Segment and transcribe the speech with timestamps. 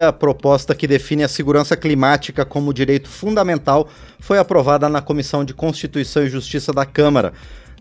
[0.00, 3.88] A proposta que define a segurança climática como direito fundamental
[4.20, 7.32] foi aprovada na Comissão de Constituição e Justiça da Câmara.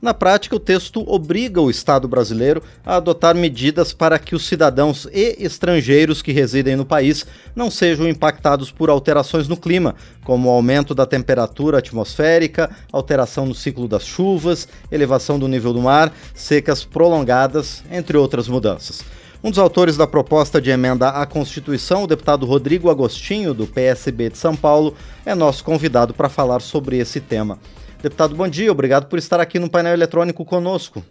[0.02, 5.08] Na prática, o texto obriga o Estado brasileiro a adotar medidas para que os cidadãos
[5.14, 7.24] e estrangeiros que residem no país
[7.56, 9.94] não sejam impactados por alterações no clima,
[10.24, 15.84] como o aumento da temperatura atmosférica, alteração no ciclo das chuvas, elevação do nível do
[15.84, 19.06] mar, secas prolongadas, entre outras mudanças.
[19.44, 24.30] Um dos autores da proposta de emenda à Constituição, o deputado Rodrigo Agostinho, do PSB
[24.30, 27.60] de São Paulo, é nosso convidado para falar sobre esse tema.
[28.02, 31.04] Deputado, bom dia, obrigado por estar aqui no painel eletrônico conosco.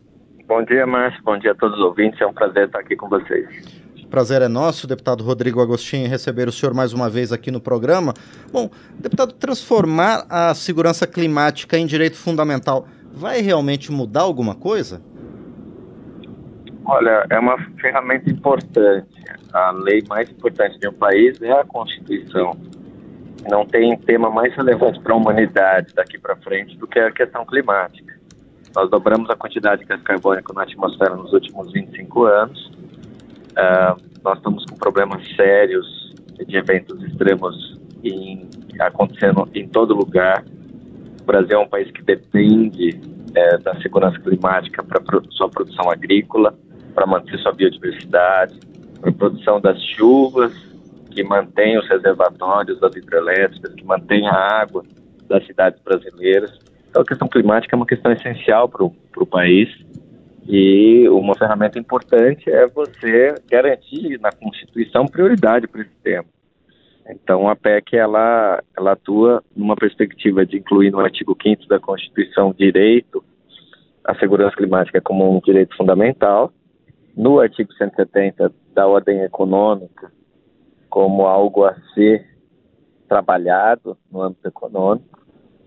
[0.49, 3.09] Bom dia, Márcio, bom dia a todos os ouvintes, é um prazer estar aqui com
[3.09, 3.47] vocês.
[4.11, 8.13] Prazer é nosso, deputado Rodrigo Agostinho, receber o senhor mais uma vez aqui no programa.
[8.53, 15.01] Bom, deputado, transformar a segurança climática em direito fundamental vai realmente mudar alguma coisa?
[16.89, 19.09] Olha, é uma ferramenta importante.
[19.53, 22.57] A lei mais importante de um país é a Constituição.
[23.51, 27.45] Não tem tema mais relevante para a humanidade daqui para frente do que a questão
[27.45, 28.15] climática.
[28.75, 32.67] Nós dobramos a quantidade de gás carbônico na atmosfera nos últimos 25 anos.
[32.67, 36.15] Uh, nós estamos com problemas sérios
[36.47, 40.45] de eventos extremos em, acontecendo em todo lugar.
[41.21, 43.01] O Brasil é um país que depende
[43.35, 45.01] é, da segurança climática para
[45.31, 46.57] sua produção agrícola
[46.97, 48.59] para manter sua biodiversidade,
[48.99, 50.55] para a produção das chuvas,
[51.11, 54.83] que mantém os reservatórios das hidrelétricas, que mantém a água
[55.29, 56.59] das cidades brasileiras.
[56.89, 59.69] Então, a questão climática é uma questão essencial para o país
[60.49, 66.25] e uma ferramenta importante é você garantir na Constituição prioridade para esse tema.
[67.11, 72.55] Então, a PEC ela, ela atua numa perspectiva de incluir no artigo 5 da Constituição
[72.57, 73.23] direito
[74.03, 76.53] à segurança climática como um direito fundamental
[77.17, 80.13] no artigo 170 da ordem econômica
[80.91, 82.27] como algo a ser
[83.09, 85.25] trabalhado no âmbito econômico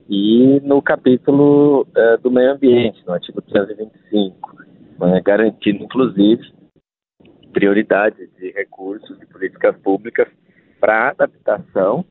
[0.08, 4.58] e no capítulo uh, do meio ambiente, no artigo 325,
[5.00, 6.42] né, garantindo inclusive
[7.54, 10.28] prioridade de recursos e políticas públicas
[10.80, 12.06] para adaptação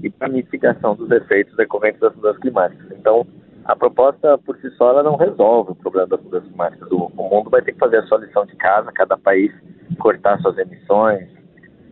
[0.00, 2.90] e para mitigação dos efeitos decorrentes das mudanças climáticas.
[2.92, 3.26] Então,
[3.64, 6.90] a proposta por si só ela não resolve o problema das mudanças climáticas.
[6.90, 9.52] O, o mundo vai ter que fazer a sua lição de casa, cada país
[9.98, 11.28] cortar suas emissões,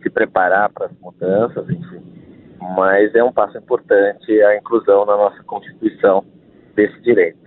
[0.01, 2.01] se preparar para as mudanças, enfim.
[2.77, 6.23] Mas é um passo importante a inclusão na nossa Constituição
[6.75, 7.39] desse direito.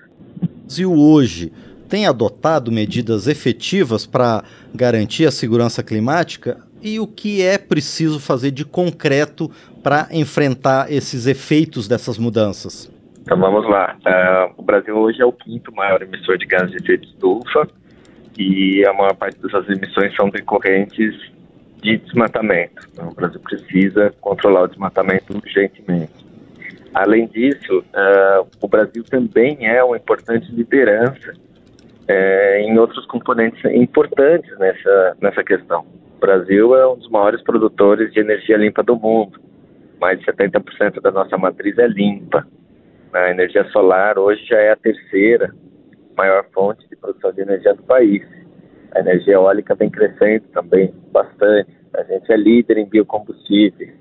[0.65, 1.53] Brasil hoje
[1.89, 4.43] tem adotado medidas efetivas para
[4.75, 9.51] garantir a segurança climática e o que é preciso fazer de concreto
[9.83, 12.91] para enfrentar esses efeitos dessas mudanças?
[13.27, 13.97] Então vamos lá.
[14.07, 17.69] Uh, o Brasil hoje é o quinto maior emissor de gases de efeito estufa
[18.39, 21.13] e a maior parte dessas emissões são decorrentes
[21.83, 22.89] de desmatamento.
[22.93, 26.25] Então, o Brasil precisa controlar o desmatamento urgentemente.
[26.95, 34.57] Além disso, uh, o Brasil também é uma importante liderança uh, em outros componentes importantes
[34.57, 35.85] nessa, nessa questão.
[36.17, 39.41] O Brasil é um dos maiores produtores de energia limpa do mundo.
[40.01, 42.47] Mais de 70% da nossa matriz é limpa.
[43.13, 45.55] A energia solar hoje já é a terceira
[46.17, 48.27] maior fonte de produção de energia do país.
[48.95, 51.71] A energia eólica vem crescendo também bastante.
[51.95, 53.95] A gente é líder em biocombustíveis.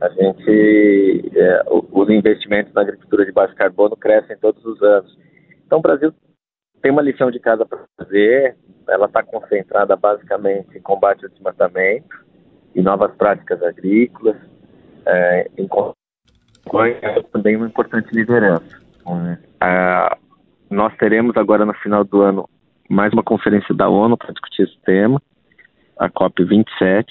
[0.00, 5.18] A gente, é, os investimentos na agricultura de baixo carbono crescem todos os anos.
[5.66, 6.12] Então, o Brasil
[6.80, 8.56] tem uma lição de casa para fazer.
[8.88, 12.24] Ela está concentrada basicamente em combate ao desmatamento
[12.74, 14.36] e novas práticas agrícolas,
[15.04, 15.68] é, em
[17.02, 18.80] é também uma importante liderança.
[19.60, 20.16] Ah,
[20.70, 22.48] nós teremos agora no final do ano
[22.88, 25.22] mais uma conferência da ONU para discutir esse tema,
[25.96, 27.06] a COP27,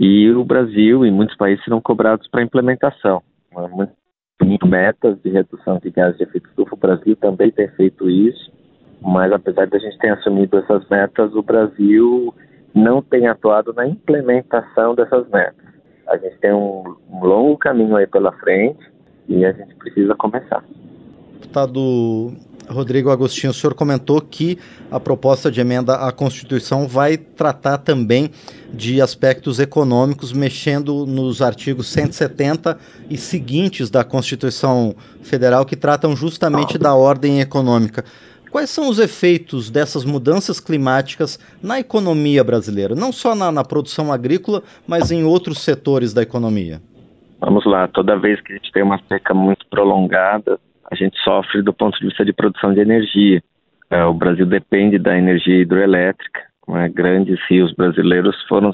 [0.00, 3.22] e o Brasil e muitos países serão cobrados para implementação.
[3.52, 3.92] Muito,
[4.42, 8.50] muito metas de redução de gases de efeito estufa, o Brasil também tem feito isso,
[9.02, 12.34] mas apesar de a gente ter assumido essas metas, o Brasil
[12.74, 15.61] não tem atuado na implementação dessas metas.
[16.12, 18.86] A gente tem um, um longo caminho aí pela frente
[19.26, 20.62] e a gente precisa começar.
[21.40, 22.34] Deputado
[22.68, 24.58] Rodrigo Agostinho, o senhor comentou que
[24.90, 28.30] a proposta de emenda à Constituição vai tratar também
[28.72, 36.76] de aspectos econômicos, mexendo nos artigos 170 e seguintes da Constituição Federal, que tratam justamente
[36.76, 38.04] da ordem econômica.
[38.52, 42.94] Quais são os efeitos dessas mudanças climáticas na economia brasileira?
[42.94, 46.80] Não só na, na produção agrícola, mas em outros setores da economia.
[47.40, 50.60] Vamos lá, toda vez que a gente tem uma seca muito prolongada,
[50.90, 53.42] a gente sofre do ponto de vista de produção de energia.
[53.90, 58.72] É, o Brasil depende da energia hidroelétrica né, grandes rios brasileiros foram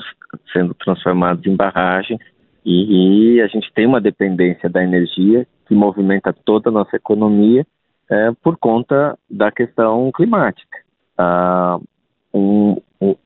[0.52, 2.20] sendo transformados em barragens
[2.64, 7.66] e, e, a gente tem uma dependência da energia que movimenta toda a nossa economia
[8.10, 10.78] é, por conta da questão climática.
[11.16, 11.78] Ah,
[12.32, 12.76] um,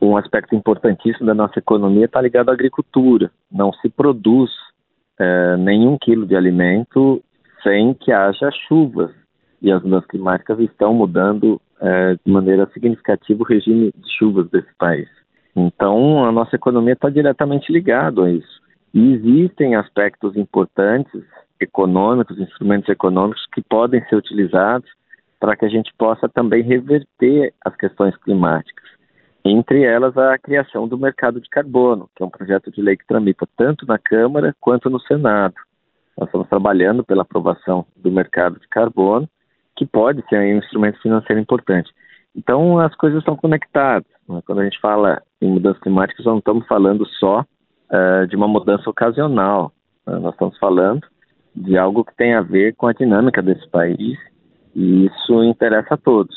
[0.00, 3.30] um, aspecto importantíssimo da nossa economia está ligado à agricultura.
[3.50, 4.50] Não se produz
[5.18, 7.22] é, nenhum quilo de alimento
[7.62, 9.10] sem que haja chuvas.
[9.60, 14.72] E as mudanças climáticas estão mudando é, de maneira significativa o regime de chuvas desse
[14.78, 15.08] país.
[15.54, 18.62] Então, a nossa economia está diretamente ligada a isso.
[18.94, 21.22] E existem aspectos importantes
[21.62, 24.88] econômicos, instrumentos econômicos que podem ser utilizados
[25.40, 28.88] para que a gente possa também reverter as questões climáticas.
[29.44, 33.06] Entre elas, a criação do mercado de carbono, que é um projeto de lei que
[33.06, 35.54] tramita tanto na Câmara quanto no Senado.
[36.16, 39.28] Nós estamos trabalhando pela aprovação do mercado de carbono,
[39.76, 41.90] que pode ser um instrumento financeiro importante.
[42.36, 44.06] Então, as coisas estão conectadas.
[44.28, 44.40] Né?
[44.46, 48.46] Quando a gente fala em mudanças climáticas, nós não estamos falando só uh, de uma
[48.46, 49.72] mudança ocasional.
[50.06, 50.18] Né?
[50.18, 51.04] Nós estamos falando
[51.54, 54.18] de algo que tem a ver com a dinâmica desse país
[54.74, 56.34] e isso interessa a todos.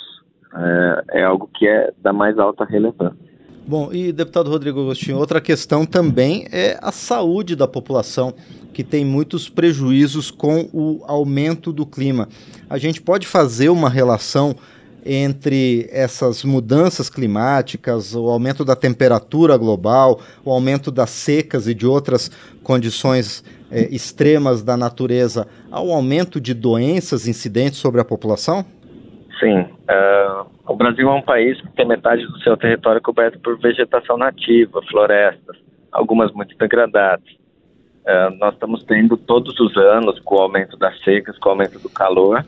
[0.54, 3.26] É, é algo que é da mais alta relevância.
[3.68, 8.32] Bom, e deputado Rodrigo Agostinho, outra questão também é a saúde da população,
[8.72, 12.30] que tem muitos prejuízos com o aumento do clima.
[12.70, 14.56] A gente pode fazer uma relação
[15.06, 21.86] entre essas mudanças climáticas, o aumento da temperatura global, o aumento das secas e de
[21.86, 22.30] outras
[22.64, 28.66] condições é, extremas da natureza, ao aumento de doenças incidentes sobre a população?
[29.40, 29.60] Sim.
[29.60, 34.18] Uh, o Brasil é um país que tem metade do seu território coberto por vegetação
[34.18, 35.58] nativa, florestas,
[35.92, 37.28] algumas muito degradadas.
[38.06, 41.80] Uh, nós estamos tendo todos os anos, com o aumento das secas, com o aumento
[41.80, 42.46] do calor,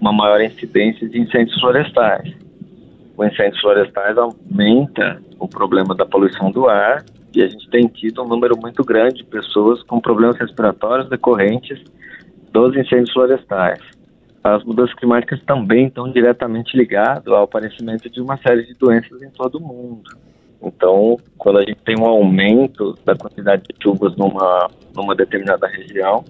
[0.00, 2.32] uma maior incidência de incêndios florestais.
[3.16, 7.04] O incêndio florestais aumenta o problema da poluição do ar
[7.34, 11.82] e a gente tem tido um número muito grande de pessoas com problemas respiratórios decorrentes
[12.52, 13.80] dos incêndios florestais
[14.42, 19.30] as mudanças climáticas também estão diretamente ligadas ao aparecimento de uma série de doenças em
[19.30, 20.16] todo o mundo.
[20.62, 26.24] Então, quando a gente tem um aumento da quantidade de chuvas numa, numa determinada região,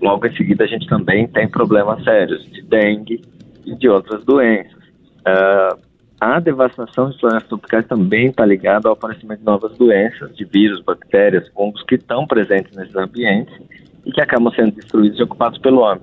[0.00, 3.22] logo em seguida a gente também tem problemas sérios de dengue
[3.64, 4.78] e de outras doenças.
[5.20, 5.88] Uh,
[6.20, 10.80] a devastação de florestas tropicais também está ligada ao aparecimento de novas doenças, de vírus,
[10.82, 13.54] bactérias, fungos que estão presentes nesses ambientes
[14.04, 16.02] e que acabam sendo destruídos e ocupados pelo homem.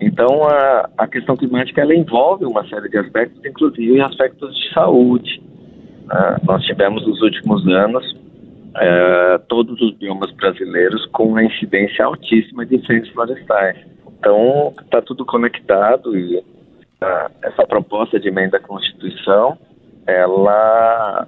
[0.00, 5.42] Então, a, a questão climática ela envolve uma série de aspectos, inclusive aspectos de saúde.
[6.04, 8.21] Uh, nós tivemos nos últimos anos
[8.74, 13.78] uh, todos os biomas brasileiros com uma incidência altíssima de incêndios florestais.
[14.18, 16.44] Então, está tudo conectado e uh,
[17.42, 19.58] essa proposta de emenda à Constituição,
[20.06, 21.26] ela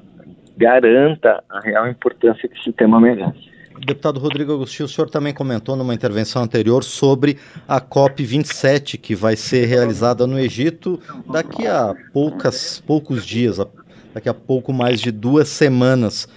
[0.56, 3.54] garanta a real importância que esse tema merece.
[3.84, 7.36] Deputado Rodrigo Agostinho, o senhor também comentou numa intervenção anterior sobre
[7.66, 11.00] a COP27, que vai ser realizada no Egito
[11.30, 13.58] daqui a poucas, poucos dias,
[14.14, 16.28] daqui a pouco mais de duas semanas.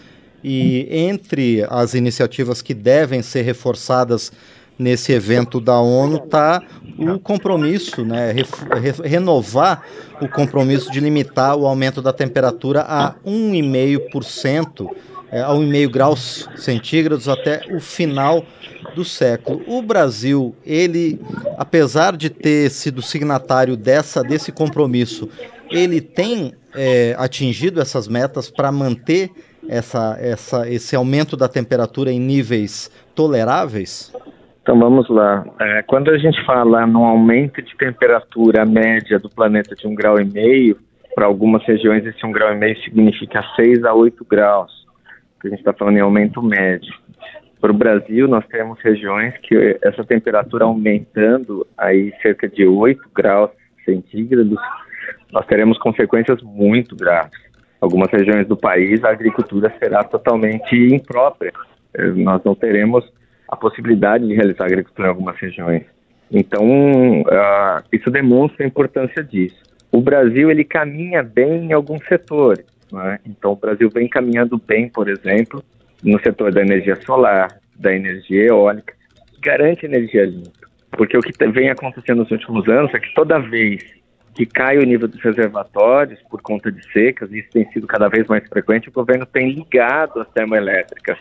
[0.44, 4.32] E entre as iniciativas que devem ser reforçadas
[4.78, 6.62] nesse evento da ONU está
[7.00, 8.46] o compromisso, né, re,
[8.80, 9.82] re, renovar
[10.22, 14.88] o compromisso de limitar o aumento da temperatura a 1,5%
[15.32, 18.46] é, a 1,5 graus centígrados até o final
[18.96, 19.62] do século.
[19.68, 21.20] O Brasil, ele,
[21.58, 25.30] apesar de ter sido signatário dessa, desse compromisso,
[25.70, 29.30] ele tem é, atingido essas metas para manter
[29.68, 34.14] essa, essa, esse aumento da temperatura em níveis toleráveis?
[34.62, 35.46] Então vamos lá.
[35.60, 40.20] É, quando a gente fala no aumento de temperatura média do planeta de um grau
[40.20, 40.78] e meio,
[41.16, 44.78] para algumas regiões esse um grau e meio significa 6 a 8 graus
[45.48, 46.94] a gente está falando em aumento médio.
[47.60, 53.50] Para o Brasil, nós temos regiões que essa temperatura aumentando aí cerca de 8 graus
[53.84, 54.60] centígrados,
[55.32, 57.40] nós teremos consequências muito graves.
[57.80, 61.54] Algumas regiões do país, a agricultura será totalmente imprópria.
[61.94, 63.06] Eh, nós não teremos
[63.48, 65.84] a possibilidade de realizar agricultura em algumas regiões.
[66.30, 69.62] Então, uh, isso demonstra a importância disso.
[69.92, 72.66] O Brasil ele caminha bem em alguns setores.
[72.92, 73.20] Né?
[73.26, 75.64] Então, o Brasil vem caminhando bem, por exemplo,
[76.04, 78.94] no setor da energia solar, da energia eólica,
[79.42, 80.68] garante energia limpa.
[80.92, 83.84] Porque o que vem acontecendo nos últimos anos é que toda vez
[84.38, 88.28] que cai o nível dos reservatórios por conta de secas, isso tem sido cada vez
[88.28, 91.18] mais frequente, o governo tem ligado as termoelétricas.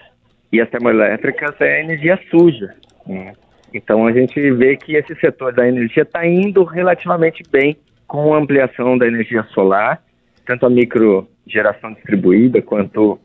[0.52, 2.74] E as termoelétricas é energia suja.
[3.06, 3.32] Né?
[3.72, 8.38] Então a gente vê que esse setor da energia está indo relativamente bem com a
[8.38, 10.02] ampliação da energia solar
[10.46, 13.18] tanto a micro geração distribuída quanto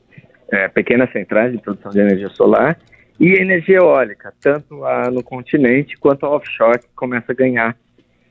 [0.52, 2.78] é, pequenas centrais de produção de energia solar
[3.20, 7.78] e energia eólica, tanto a, no continente quanto a offshore, que começa a ganhar,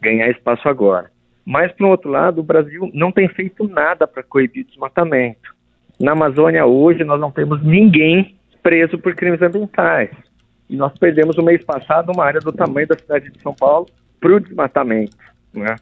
[0.00, 1.10] ganhar espaço agora.
[1.50, 5.52] Mas, por outro lado, o Brasil não tem feito nada para coibir o desmatamento.
[5.98, 10.10] Na Amazônia, hoje, nós não temos ninguém preso por crimes ambientais.
[10.68, 13.88] E nós perdemos no mês passado uma área do tamanho da cidade de São Paulo
[14.20, 15.16] para o desmatamento.
[15.52, 15.74] Né?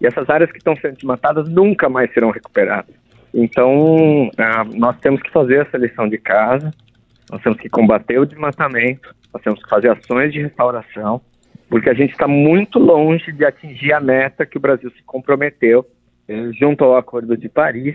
[0.00, 2.94] E essas áreas que estão sendo desmatadas nunca mais serão recuperadas.
[3.34, 6.72] Então, ah, nós temos que fazer essa lição de casa,
[7.32, 11.20] nós temos que combater o desmatamento, nós temos que fazer ações de restauração,
[11.68, 15.84] porque a gente está muito longe de atingir a meta que o Brasil se comprometeu
[16.28, 17.94] eh, junto ao Acordo de Paris,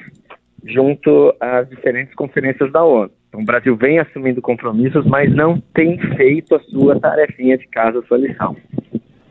[0.65, 3.11] junto às diferentes conferências da ONU.
[3.29, 7.99] Então, o Brasil vem assumindo compromissos, mas não tem feito a sua tarefinha de casa,
[7.99, 8.55] a sua lição.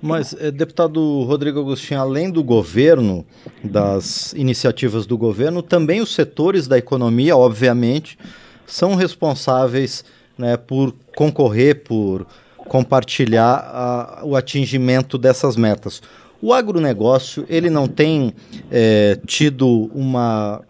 [0.02, 3.26] Mas, eh, deputado Rodrigo Agostinho, além do governo,
[3.62, 8.18] das iniciativas do governo, também os setores da economia, obviamente,
[8.64, 10.02] são responsáveis
[10.38, 12.26] né, por concorrer, por
[12.70, 16.00] compartilhar a, o atingimento dessas metas.
[16.40, 18.32] O agronegócio ele não tem
[18.70, 20.62] é, tido uma,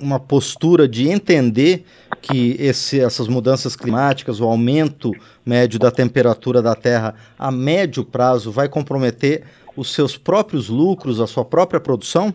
[0.00, 1.84] uma postura de entender
[2.20, 5.12] que esse, essas mudanças climáticas, o aumento
[5.46, 9.44] médio da temperatura da Terra a médio prazo vai comprometer
[9.76, 12.34] os seus próprios lucros, a sua própria produção?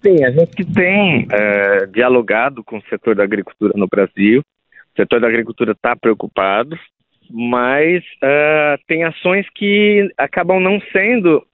[0.00, 4.42] Sim, a gente tem é, dialogado com o setor da agricultura no Brasil.
[4.96, 6.78] O setor da agricultura está preocupado,
[7.30, 11.44] mas uh, tem ações que acabam não sendo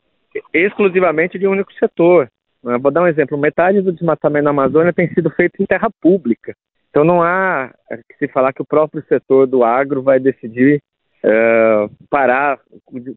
[0.52, 2.28] exclusivamente de um único setor.
[2.62, 5.88] Eu vou dar um exemplo: metade do desmatamento na Amazônia tem sido feito em terra
[6.00, 6.54] pública.
[6.90, 7.72] Então não há
[8.08, 10.82] que se falar que o próprio setor do agro vai decidir
[11.24, 12.58] uh, parar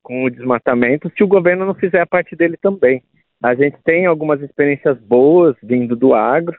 [0.01, 3.01] com o desmatamento se o governo não fizer a parte dele também.
[3.41, 6.55] A gente tem algumas experiências boas vindo do agro,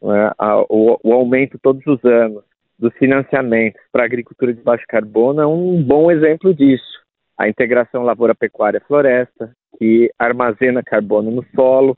[0.00, 2.44] uh, o, o aumento todos os anos
[2.78, 7.02] dos financiamentos para a agricultura de baixo carbono é um bom exemplo disso.
[7.38, 11.96] A integração lavoura-pecuária-floresta, que armazena carbono no solo,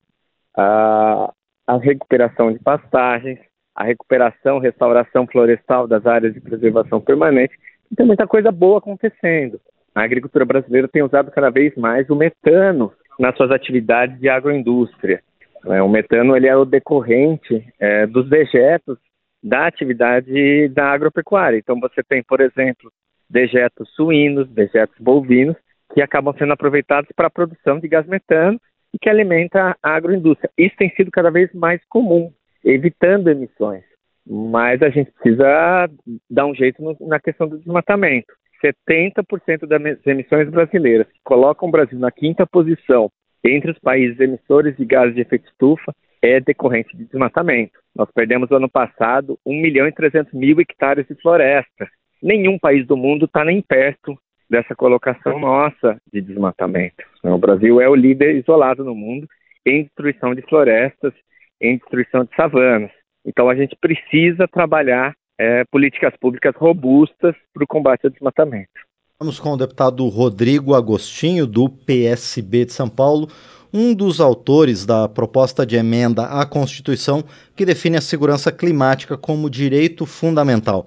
[0.56, 1.33] a,
[1.66, 3.38] a recuperação de pastagens,
[3.75, 7.54] a recuperação, restauração florestal das áreas de preservação permanente.
[7.95, 9.61] Tem muita coisa boa acontecendo.
[9.95, 15.21] A agricultura brasileira tem usado cada vez mais o metano nas suas atividades de agroindústria.
[15.66, 18.99] É, o metano ele é o decorrente é, dos dejetos
[19.42, 21.58] da atividade da agropecuária.
[21.58, 22.90] Então você tem, por exemplo,
[23.28, 25.56] dejetos suínos, dejetos bovinos,
[25.94, 28.60] que acabam sendo aproveitados para a produção de gás metano
[28.92, 30.50] e que alimenta a agroindústria.
[30.56, 32.32] Isso tem sido cada vez mais comum
[32.64, 33.84] evitando emissões.
[34.26, 35.88] Mas a gente precisa
[36.28, 38.32] dar um jeito no, na questão do desmatamento.
[38.64, 43.10] 70% das emissões brasileiras colocam o Brasil na quinta posição
[43.44, 45.94] entre os países emissores de gases de efeito estufa
[46.26, 47.78] é decorrente de desmatamento.
[47.95, 51.88] Nós perdemos no ano passado 1 milhão e 300 mil hectares de floresta.
[52.23, 54.18] Nenhum país do mundo está nem perto
[54.49, 57.04] dessa colocação nossa de desmatamento.
[57.23, 59.26] O Brasil é o líder isolado no mundo
[59.64, 61.12] em destruição de florestas
[61.61, 62.90] em destruição de savanas.
[63.25, 68.71] Então a gente precisa trabalhar é, políticas públicas robustas para o combate ao desmatamento.
[69.18, 73.28] Vamos com o deputado Rodrigo Agostinho, do PSB de São Paulo,
[73.73, 79.50] um dos autores da proposta de emenda à Constituição que define a segurança climática como
[79.50, 80.87] direito fundamental.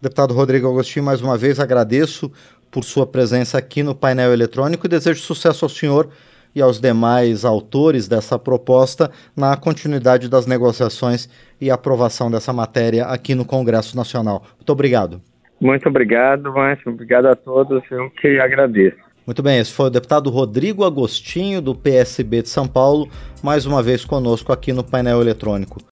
[0.00, 2.30] Deputado Rodrigo Agostinho, mais uma vez agradeço
[2.70, 6.08] por sua presença aqui no painel eletrônico e desejo sucesso ao senhor
[6.54, 11.28] e aos demais autores dessa proposta na continuidade das negociações
[11.60, 14.42] e aprovação dessa matéria aqui no Congresso Nacional.
[14.56, 15.20] Muito obrigado.
[15.60, 16.92] Muito obrigado, Márcio.
[16.92, 17.82] Obrigado a todos.
[17.90, 19.07] Eu que agradeço.
[19.28, 23.06] Muito bem, esse foi o deputado Rodrigo Agostinho, do PSB de São Paulo,
[23.42, 25.82] mais uma vez conosco aqui no painel eletrônico.